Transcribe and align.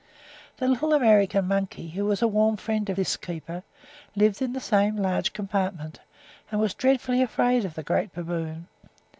The 0.57 0.67
little 0.67 0.93
American 0.95 1.47
monkey, 1.47 1.89
who 1.89 2.05
was 2.05 2.23
a 2.23 2.27
warm 2.27 2.57
friend 2.57 2.89
of 2.89 2.95
this 2.95 3.15
keeper, 3.17 3.61
lived 4.15 4.41
in 4.41 4.51
the 4.53 4.59
same 4.59 4.97
large 4.97 5.31
compartment, 5.31 5.99
and 6.49 6.59
was 6.59 6.73
dreadfully 6.73 7.21
afraid 7.21 7.65
of 7.65 7.75
the 7.75 7.83
great 7.83 8.11
baboon. 8.11 8.65